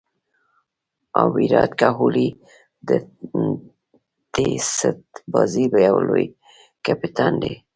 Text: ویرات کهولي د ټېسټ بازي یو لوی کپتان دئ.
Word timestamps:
ویرات 1.33 1.71
کهولي 1.81 2.27
د 2.87 2.89
ټېسټ 4.33 5.01
بازي 5.33 5.65
یو 5.87 5.97
لوی 6.07 6.25
کپتان 6.85 7.33
دئ. 7.41 7.55